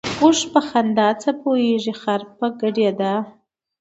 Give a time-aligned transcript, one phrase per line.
[0.13, 3.13] ـ اوښ په خندا څه پوهېږي، خر په ګډېدا.